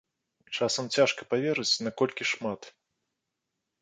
Часам 0.59 0.85
цяжка 0.95 1.21
паверыць, 1.33 1.81
наколькі 1.89 2.23
шмат. 2.33 2.61